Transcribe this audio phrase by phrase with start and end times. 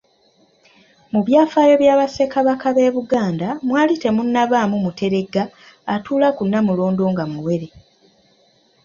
[1.11, 5.43] Mu byafaayo bya Bassekabaka b'e Buganda mwali temunnabaamu muteregga
[5.93, 7.67] atuula ku Nnamulondo nga muwere.